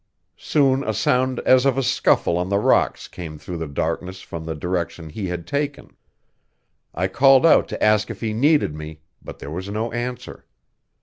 [0.39, 4.45] Soon a sound as of a scuffle on the rocks came through the darkness from
[4.45, 5.95] the direction he had taken.
[6.95, 10.47] I called out to ask if he needed me, but there was no answer.